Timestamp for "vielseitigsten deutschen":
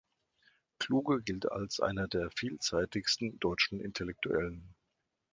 2.31-3.79